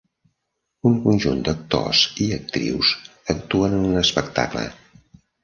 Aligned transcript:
Un 0.91 0.95
conjunt 1.03 1.43
d'actors 1.47 2.01
i 2.25 2.31
actrius 2.39 2.95
actuen 3.35 3.79
en 3.83 3.87
un 3.93 4.03
espectacle. 4.03 4.67